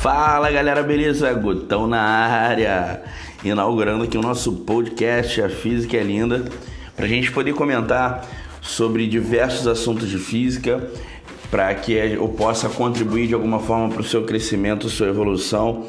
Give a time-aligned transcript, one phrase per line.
[0.00, 1.30] Fala galera, beleza?
[1.34, 3.02] Gutão na área,
[3.44, 6.42] inaugurando aqui o nosso podcast A Física é Linda,
[6.96, 8.26] para a gente poder comentar
[8.62, 10.88] sobre diversos assuntos de física,
[11.50, 15.84] para que eu possa contribuir de alguma forma para o seu crescimento, sua evolução,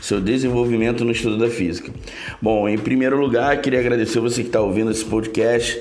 [0.00, 1.92] seu desenvolvimento no estudo da física.
[2.40, 5.78] Bom, em primeiro lugar, queria agradecer você que está ouvindo esse podcast.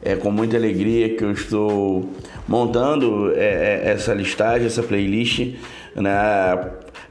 [0.00, 2.08] É com muita alegria que eu estou
[2.46, 5.56] montando é, é essa listagem, essa playlist,
[5.96, 6.12] né,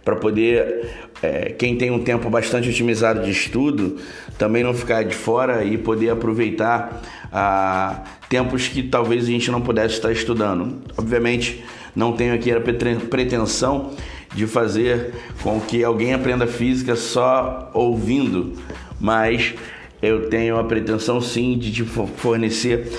[0.05, 0.85] para poder
[1.21, 3.97] é, quem tem um tempo bastante otimizado de estudo
[4.37, 7.01] também não ficar de fora e poder aproveitar
[7.33, 10.81] ah, tempos que talvez a gente não pudesse estar estudando.
[10.95, 11.63] Obviamente,
[11.95, 13.91] não tenho aqui a pretensão
[14.33, 18.53] de fazer com que alguém aprenda física só ouvindo,
[18.99, 19.55] mas
[20.01, 22.91] eu tenho a pretensão sim de te fornecer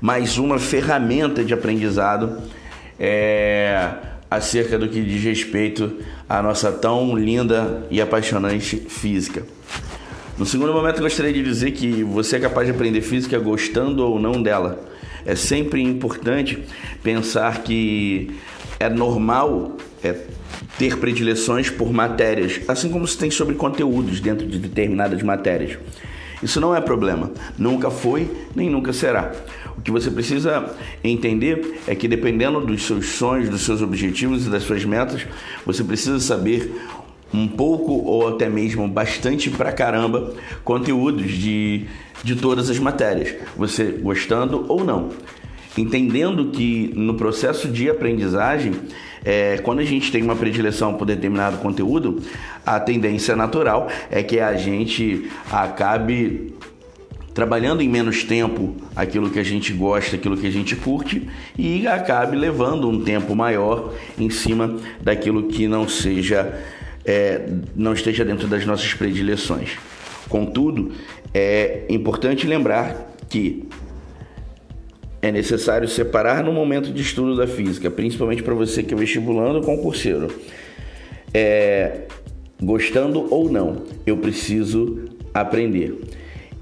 [0.00, 2.38] mais uma ferramenta de aprendizado.
[3.00, 9.42] É, acerca do que diz respeito à nossa tão linda e apaixonante física.
[10.38, 14.18] No segundo momento, gostaria de dizer que você é capaz de aprender física gostando ou
[14.18, 14.82] não dela.
[15.24, 16.58] É sempre importante
[17.02, 18.30] pensar que
[18.80, 20.16] é normal é,
[20.78, 25.78] ter predileções por matérias, assim como se tem sobre conteúdos dentro de determinadas matérias.
[26.42, 29.32] Isso não é problema, nunca foi nem nunca será.
[29.76, 34.50] O que você precisa entender é que dependendo dos seus sonhos, dos seus objetivos e
[34.50, 35.26] das suas metas,
[35.64, 36.72] você precisa saber
[37.32, 41.86] um pouco ou até mesmo bastante pra caramba conteúdos de,
[42.22, 45.10] de todas as matérias, você gostando ou não.
[45.76, 48.72] Entendendo que no processo de aprendizagem,
[49.24, 52.20] é, quando a gente tem uma predileção por determinado conteúdo,
[52.64, 56.54] a tendência natural é que a gente acabe
[57.32, 61.86] trabalhando em menos tempo aquilo que a gente gosta, aquilo que a gente curte e
[61.86, 66.60] acabe levando um tempo maior em cima daquilo que não seja
[67.04, 69.70] é, não esteja dentro das nossas predileções.
[70.28, 70.92] Contudo,
[71.34, 73.64] é importante lembrar que
[75.22, 79.58] é necessário separar no momento de estudo da física, principalmente para você que é vestibulando
[79.58, 80.28] ou concurseiro.
[81.32, 82.02] É,
[82.60, 85.96] gostando ou não, eu preciso aprender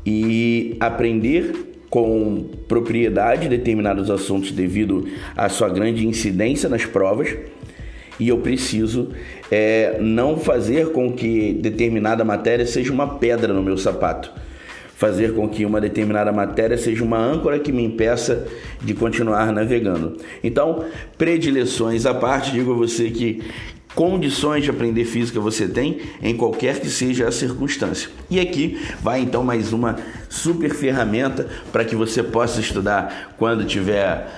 [0.04, 7.36] e aprender com propriedade determinados assuntos devido à sua grande incidência nas provas
[8.18, 9.08] e eu preciso
[9.50, 14.30] é, não fazer com que determinada matéria seja uma pedra no meu sapato.
[15.00, 18.46] Fazer com que uma determinada matéria seja uma âncora que me impeça
[18.82, 20.18] de continuar navegando.
[20.44, 20.84] Então,
[21.16, 23.42] predileções à parte, digo a você que
[23.94, 28.10] condições de aprender física você tem em qualquer que seja a circunstância.
[28.28, 29.96] E aqui vai então mais uma
[30.28, 34.28] super ferramenta para que você possa estudar quando tiver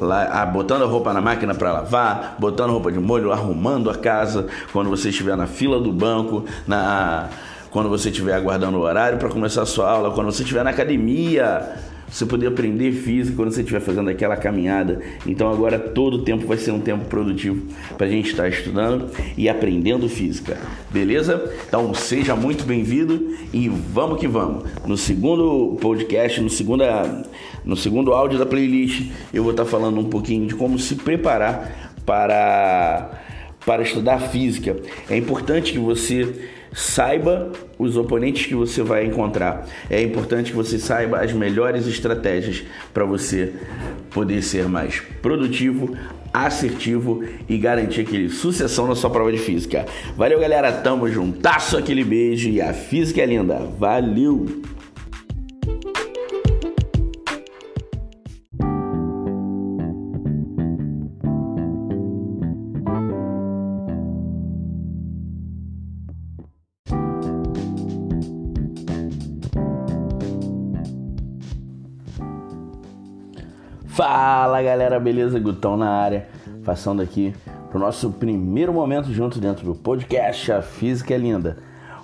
[0.00, 3.94] lá, ah, botando a roupa na máquina para lavar, botando roupa de molho, arrumando a
[3.98, 7.28] casa, quando você estiver na fila do banco, na
[7.70, 10.70] quando você estiver aguardando o horário para começar a sua aula, quando você estiver na
[10.70, 11.76] academia,
[12.10, 15.00] você poder aprender física quando você estiver fazendo aquela caminhada.
[15.24, 17.64] Então agora todo o tempo vai ser um tempo produtivo
[17.96, 20.58] para a gente estar estudando e aprendendo física.
[20.90, 21.52] Beleza?
[21.68, 24.64] Então seja muito bem-vindo e vamos que vamos.
[24.84, 27.24] No segundo podcast, no, segunda,
[27.64, 31.92] no segundo áudio da playlist, eu vou estar falando um pouquinho de como se preparar
[32.04, 33.10] para,
[33.64, 34.76] para estudar física.
[35.08, 39.66] É importante que você Saiba os oponentes que você vai encontrar.
[39.88, 42.62] É importante que você saiba as melhores estratégias
[42.94, 43.52] para você
[44.10, 45.96] poder ser mais produtivo,
[46.32, 49.84] assertivo e garantir aquele sucessão na sua prova de física.
[50.16, 50.72] Valeu, galera.
[50.72, 53.58] Tamo juntasso, aquele beijo e a física é linda.
[53.78, 54.62] Valeu!
[74.02, 75.38] Fala galera, beleza?
[75.38, 76.26] Gutão na área,
[76.64, 77.34] passando aqui
[77.68, 81.58] para o nosso primeiro momento junto dentro do podcast A Física é Linda.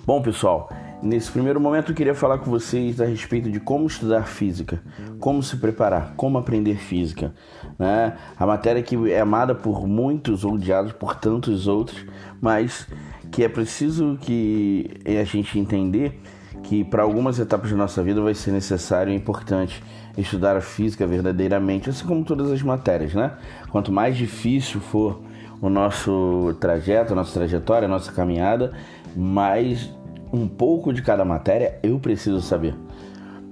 [0.05, 0.69] Bom pessoal,
[1.01, 4.79] nesse primeiro momento eu queria falar com vocês a respeito de como estudar física,
[5.19, 7.33] como se preparar, como aprender física.
[7.79, 8.15] Né?
[8.37, 12.05] A matéria que é amada por muitos, odiada por tantos outros,
[12.39, 12.87] mas
[13.31, 16.21] que é preciso que a gente entender
[16.63, 19.83] que para algumas etapas da nossa vida vai ser necessário e importante
[20.17, 23.31] estudar a física verdadeiramente, assim como todas as matérias, né?
[23.69, 25.21] Quanto mais difícil for
[25.61, 28.73] o nosso trajeto, a nossa trajetória, a nossa caminhada,
[29.15, 29.89] mais
[30.31, 32.75] um pouco de cada matéria eu preciso saber.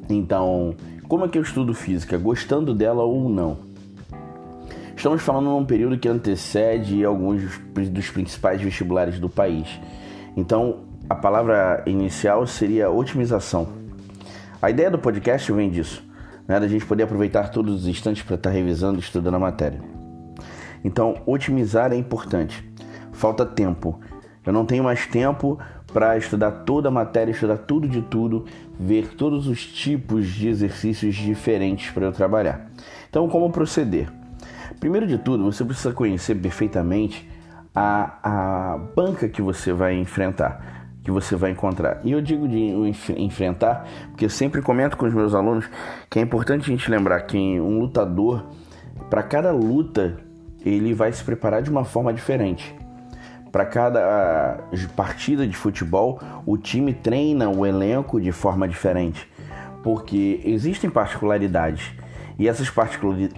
[0.09, 0.75] Então,
[1.07, 2.17] como é que eu estudo física?
[2.17, 3.57] Gostando dela ou não?
[4.95, 7.43] Estamos falando num período que antecede alguns
[7.91, 9.67] dos principais vestibulares do país.
[10.35, 13.67] Então, a palavra inicial seria otimização.
[14.61, 16.03] A ideia do podcast vem disso,
[16.47, 16.59] né?
[16.59, 19.79] da gente poder aproveitar todos os instantes para estar revisando, estudando a matéria.
[20.83, 22.67] Então, otimizar é importante.
[23.11, 23.99] Falta tempo.
[24.45, 25.59] Eu não tenho mais tempo
[25.93, 28.45] para estudar toda a matéria, estudar tudo de tudo,
[28.79, 32.69] ver todos os tipos de exercícios diferentes para eu trabalhar.
[33.09, 34.09] Então, como proceder?
[34.79, 37.27] Primeiro de tudo, você precisa conhecer perfeitamente
[37.73, 40.74] a, a banca que você vai enfrentar,
[41.05, 42.01] que você vai encontrar.
[42.03, 42.73] E eu digo de
[43.15, 45.69] enfrentar, porque eu sempre comento com os meus alunos
[46.09, 48.43] que é importante a gente lembrar que um lutador,
[49.07, 50.17] para cada luta,
[50.65, 52.75] ele vai se preparar de uma forma diferente.
[53.51, 54.59] Para cada
[54.95, 59.29] partida de futebol, o time treina o elenco de forma diferente,
[59.83, 61.93] porque existem particularidades
[62.39, 62.69] e essas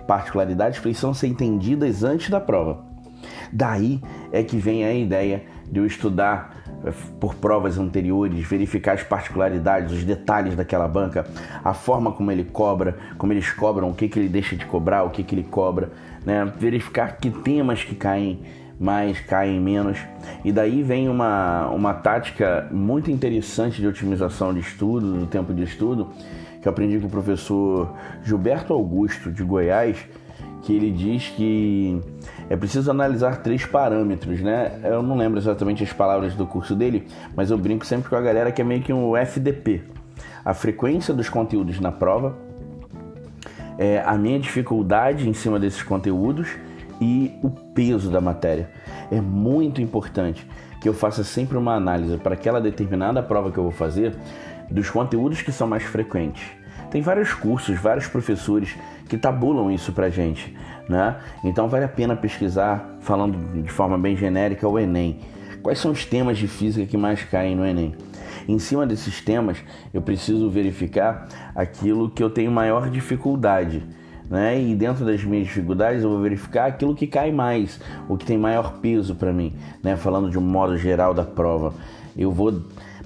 [0.07, 2.85] particularidades precisam ser entendidas antes da prova.
[3.51, 6.56] Daí é que vem a ideia de eu estudar
[7.19, 11.25] por provas anteriores, verificar as particularidades, os detalhes daquela banca,
[11.63, 15.03] a forma como ele cobra, como eles cobram, o que, que ele deixa de cobrar,
[15.03, 15.91] o que, que ele cobra,
[16.25, 16.51] né?
[16.59, 18.39] verificar que temas que caem
[18.79, 19.97] mais, caem menos.
[20.45, 25.63] E daí vem uma, uma tática muito interessante de otimização de estudo, do tempo de
[25.63, 26.09] estudo,
[26.61, 27.93] que eu aprendi com o professor
[28.23, 29.97] Gilberto Augusto de Goiás,
[30.61, 31.99] que ele diz que
[32.49, 34.79] é preciso analisar três parâmetros, né?
[34.83, 38.21] Eu não lembro exatamente as palavras do curso dele, mas eu brinco sempre com a
[38.21, 39.83] galera que é meio que um FDP.
[40.45, 42.37] A frequência dos conteúdos na prova,
[43.77, 46.47] é, a minha dificuldade em cima desses conteúdos
[47.01, 48.69] e o peso da matéria.
[49.11, 50.47] É muito importante
[50.81, 54.15] que eu faça sempre uma análise para aquela determinada prova que eu vou fazer
[54.69, 56.43] dos conteúdos que são mais frequentes.
[56.89, 58.75] Tem vários cursos, vários professores
[59.09, 60.55] que tabulam isso pra gente,
[60.87, 61.17] né?
[61.43, 65.19] Então vale a pena pesquisar, falando de forma bem genérica, o Enem.
[65.61, 67.95] Quais são os temas de física que mais caem no Enem?
[68.47, 69.57] Em cima desses temas,
[69.93, 73.83] eu preciso verificar aquilo que eu tenho maior dificuldade.
[74.29, 74.61] Né?
[74.61, 78.37] E dentro das minhas dificuldades, eu vou verificar aquilo que cai mais, o que tem
[78.37, 79.95] maior peso para mim, né?
[79.95, 81.73] Falando de um modo geral da prova,
[82.17, 82.61] eu vou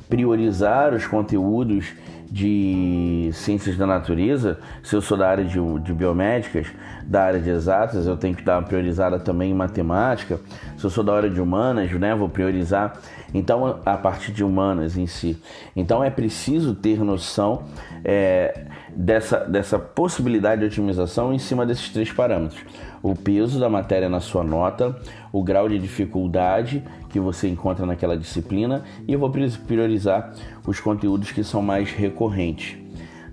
[0.09, 1.93] priorizar os conteúdos
[2.31, 6.67] de ciências da natureza, se eu sou da área de, de, biomédicas,
[7.05, 10.39] da área de exatas, eu tenho que dar uma priorizada também em matemática.
[10.77, 12.93] Se eu sou da área de humanas, né, vou priorizar.
[13.33, 15.37] Então, a parte de humanas em si.
[15.75, 17.63] Então, é preciso ter noção
[18.03, 22.61] é, dessa, dessa possibilidade de otimização em cima desses três parâmetros:
[23.01, 24.95] o peso da matéria na sua nota,
[25.31, 29.31] o grau de dificuldade que você encontra naquela disciplina e eu vou
[29.67, 30.33] priorizar
[30.65, 32.77] os conteúdos que são mais recorrentes,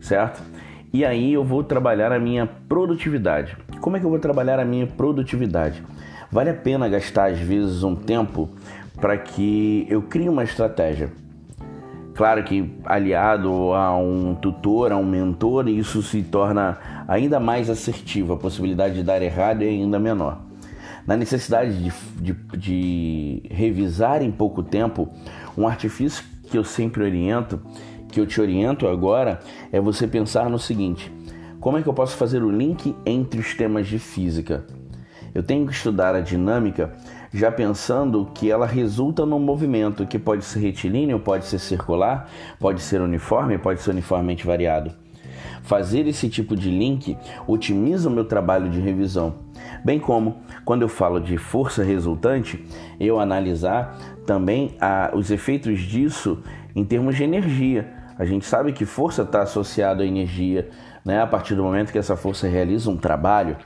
[0.00, 0.42] certo?
[0.92, 3.56] E aí eu vou trabalhar a minha produtividade.
[3.80, 5.82] Como é que eu vou trabalhar a minha produtividade?
[6.30, 8.48] Vale a pena gastar às vezes um tempo
[9.00, 11.10] para que eu crie uma estratégia.
[12.18, 16.76] Claro que aliado a um tutor, a um mentor, isso se torna
[17.06, 20.40] ainda mais assertivo, a possibilidade de dar errado é ainda menor.
[21.06, 25.08] Na necessidade de, de, de revisar em pouco tempo,
[25.56, 27.62] um artifício que eu sempre oriento,
[28.10, 29.38] que eu te oriento agora,
[29.70, 31.12] é você pensar no seguinte:
[31.60, 34.66] como é que eu posso fazer o link entre os temas de física?
[35.32, 36.92] Eu tenho que estudar a dinâmica
[37.32, 42.80] já pensando que ela resulta num movimento que pode ser retilíneo, pode ser circular, pode
[42.80, 44.92] ser uniforme, pode ser uniformemente variado.
[45.62, 47.16] Fazer esse tipo de link
[47.46, 49.34] otimiza o meu trabalho de revisão,
[49.84, 52.64] bem como quando eu falo de força resultante,
[52.98, 56.42] eu analisar também a, os efeitos disso
[56.74, 57.92] em termos de energia.
[58.18, 60.70] A gente sabe que força está associada à energia,
[61.04, 61.22] né?
[61.22, 63.56] A partir do momento que essa força realiza um trabalho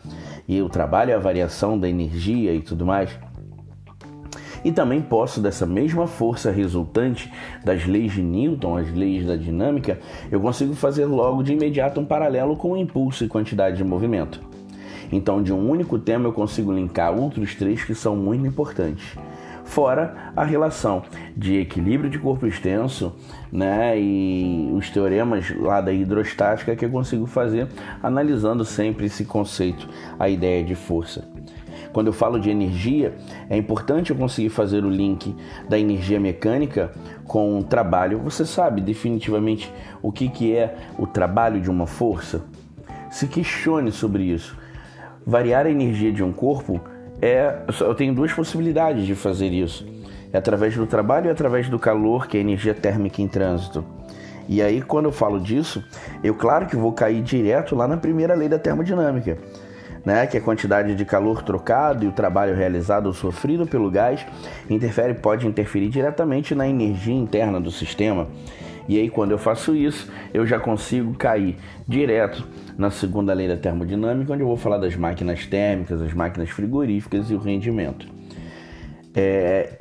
[0.47, 3.11] e o trabalho é a variação da energia e tudo mais.
[4.65, 7.33] E também posso, dessa mesma força resultante
[7.65, 9.99] das leis de Newton, as leis da dinâmica,
[10.31, 14.41] eu consigo fazer logo de imediato um paralelo com o impulso e quantidade de movimento.
[15.11, 19.17] Então, de um único tema, eu consigo linkar outros três que são muito importantes.
[19.65, 21.03] Fora a relação
[21.37, 23.15] de equilíbrio de corpo extenso
[23.51, 27.69] né, e os teoremas lá da hidrostática que eu consigo fazer
[28.03, 29.89] analisando sempre esse conceito,
[30.19, 31.32] a ideia de força.
[31.93, 33.15] Quando eu falo de energia,
[33.51, 35.35] é importante eu conseguir fazer o link
[35.69, 36.91] da energia mecânica
[37.27, 38.19] com o trabalho.
[38.21, 42.43] Você sabe definitivamente o que, que é o trabalho de uma força?
[43.11, 44.57] Se questione sobre isso.
[45.25, 46.81] Variar a energia de um corpo
[47.21, 47.59] é.
[47.81, 49.87] Eu tenho duas possibilidades de fazer isso.
[50.33, 53.85] É através do trabalho e através do calor, que é a energia térmica em trânsito.
[54.49, 55.85] E aí, quando eu falo disso,
[56.25, 59.39] eu claro que vou cair direto lá na primeira lei da termodinâmica
[60.05, 64.27] né, que a quantidade de calor trocado e o trabalho realizado ou sofrido pelo gás,
[64.69, 68.27] interfere, pode interferir diretamente na energia interna do sistema.
[68.89, 71.57] E aí, quando eu faço isso, eu já consigo cair
[71.87, 76.51] direto na segunda lei da termodinâmica, onde eu vou falar das máquinas térmicas, as máquinas
[76.51, 78.07] frigoríficas e o rendimento.
[79.15, 79.75] É,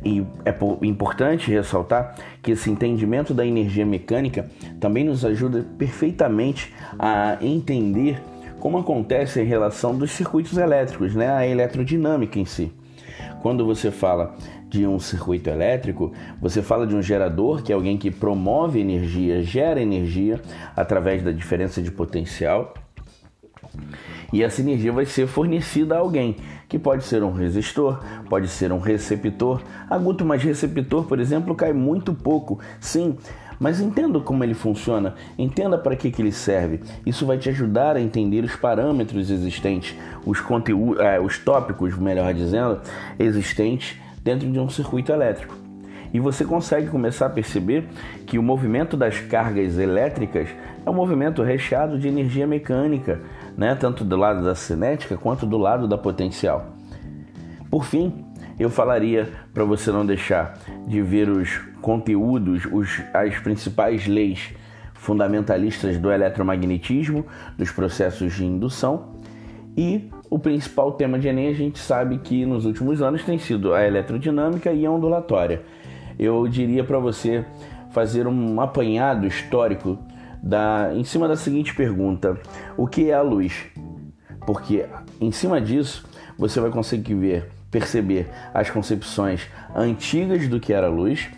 [0.43, 4.49] é importante ressaltar que esse entendimento da energia mecânica
[4.79, 8.21] também nos ajuda perfeitamente a entender
[8.61, 11.27] como acontece a relação dos circuitos elétricos, né?
[11.29, 12.71] a eletrodinâmica em si.
[13.41, 14.35] Quando você fala
[14.69, 19.41] de um circuito elétrico, você fala de um gerador, que é alguém que promove energia,
[19.41, 20.39] gera energia
[20.75, 22.75] através da diferença de potencial.
[24.31, 26.35] E essa energia vai ser fornecida a alguém,
[26.69, 27.99] que pode ser um resistor,
[28.29, 29.61] pode ser um receptor.
[29.89, 32.59] Agudo mais receptor, por exemplo, cai muito pouco.
[32.79, 33.17] Sim,
[33.61, 36.79] mas entenda como ele funciona, entenda para que, que ele serve.
[37.05, 40.39] Isso vai te ajudar a entender os parâmetros existentes, os
[40.99, 42.81] é, os tópicos, melhor dizendo,
[43.19, 45.55] existentes dentro de um circuito elétrico.
[46.11, 47.87] E você consegue começar a perceber
[48.25, 50.49] que o movimento das cargas elétricas
[50.83, 53.21] é um movimento recheado de energia mecânica,
[53.55, 53.75] né?
[53.75, 56.65] tanto do lado da cinética quanto do lado da potencial.
[57.69, 58.25] Por fim,
[58.61, 64.53] eu falaria para você não deixar de ver os conteúdos, os, as principais leis
[64.93, 67.25] fundamentalistas do eletromagnetismo,
[67.57, 69.15] dos processos de indução
[69.75, 73.73] e o principal tema de Enem a gente sabe que nos últimos anos tem sido
[73.73, 75.63] a eletrodinâmica e a ondulatória.
[76.19, 77.45] Eu diria para você
[77.91, 79.97] fazer um apanhado histórico
[80.43, 82.37] da, em cima da seguinte pergunta:
[82.77, 83.65] o que é a luz?
[84.45, 84.85] Porque
[85.19, 86.05] em cima disso
[86.37, 91.29] você vai conseguir ver perceber as concepções antigas do que era luz,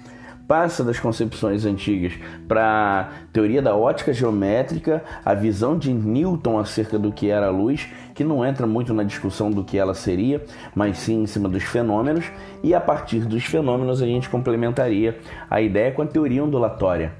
[0.48, 2.14] passa das concepções antigas
[2.48, 7.88] para a teoria da ótica geométrica, a visão de Newton acerca do que era luz,
[8.14, 10.44] que não entra muito na discussão do que ela seria,
[10.76, 12.26] mas sim em cima dos fenômenos,
[12.62, 15.18] e a partir dos fenômenos a gente complementaria
[15.50, 17.14] a ideia com a teoria ondulatória.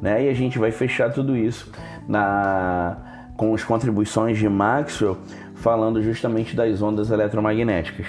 [0.00, 0.24] Né?
[0.24, 1.70] E a gente vai fechar tudo isso
[2.08, 2.96] na
[3.36, 5.16] com as contribuições de Maxwell
[5.54, 8.06] falando justamente das ondas eletromagnéticas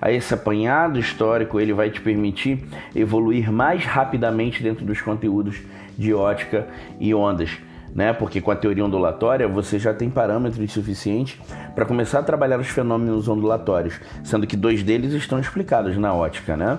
[0.00, 2.64] a esse apanhado histórico, ele vai te permitir
[2.94, 5.60] evoluir mais rapidamente dentro dos conteúdos
[5.96, 6.66] de ótica
[7.00, 7.50] e ondas.
[7.94, 8.12] Né?
[8.12, 11.40] Porque com a teoria ondulatória você já tem parâmetros suficientes
[11.74, 16.56] para começar a trabalhar os fenômenos ondulatórios, sendo que dois deles estão explicados na ótica,
[16.56, 16.78] né?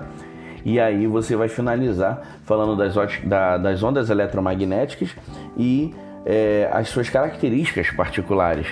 [0.64, 5.10] E aí você vai finalizar falando das, da, das ondas eletromagnéticas
[5.56, 8.66] e é, as suas características particulares.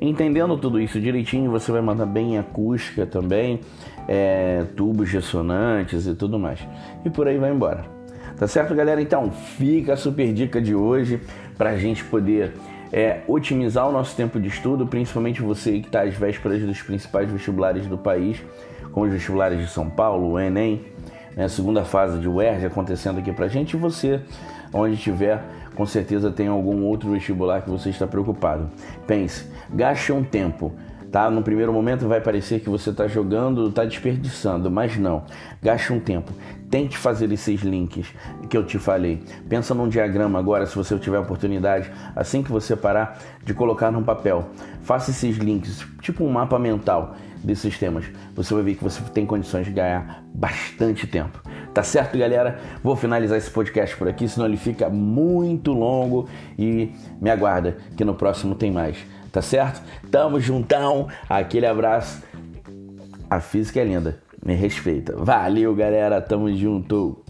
[0.00, 3.60] Entendendo tudo isso direitinho, você vai mandar bem acústica também,
[4.06, 6.60] é, tubos ressonantes e tudo mais.
[7.04, 7.84] E por aí vai embora.
[8.36, 9.02] Tá certo, galera?
[9.02, 11.20] Então, fica a super dica de hoje
[11.56, 12.52] para a gente poder
[12.92, 17.30] é, otimizar o nosso tempo de estudo, principalmente você que está às vésperas dos principais
[17.30, 18.40] vestibulares do país,
[18.92, 20.82] como os vestibulares de São Paulo, o Enem,
[21.36, 24.20] né, segunda fase de UERJ acontecendo aqui para gente, e você,
[24.72, 25.42] onde estiver,
[25.78, 28.68] com certeza tem algum outro vestibular que você está preocupado.
[29.06, 30.72] Pense, gaste um tempo.
[31.12, 31.30] Tá?
[31.30, 35.22] No primeiro momento vai parecer que você está jogando, está desperdiçando, mas não.
[35.62, 36.32] Gaste um tempo.
[36.68, 38.12] Tente fazer esses links
[38.50, 39.22] que eu te falei.
[39.48, 44.02] Pensa num diagrama agora, se você tiver oportunidade, assim que você parar de colocar num
[44.02, 44.50] papel.
[44.82, 48.04] Faça esses links, tipo um mapa mental desses temas.
[48.34, 51.40] Você vai ver que você tem condições de ganhar bastante tempo.
[51.78, 52.58] Tá certo, galera?
[52.82, 58.04] Vou finalizar esse podcast por aqui, senão ele fica muito longo e me aguarda que
[58.04, 58.96] no próximo tem mais.
[59.30, 59.80] Tá certo?
[60.10, 61.06] Tamo juntão.
[61.28, 62.20] Aquele abraço.
[63.30, 64.20] A física é linda.
[64.44, 65.14] Me respeita.
[65.16, 66.20] Valeu, galera.
[66.20, 67.22] Tamo junto.